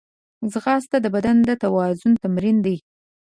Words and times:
ځغاسته 0.51 0.97
د 1.01 1.05
بدن 1.15 1.37
د 1.47 1.51
توازن 1.63 2.11
تمرین 2.23 2.57
دی 2.65 2.77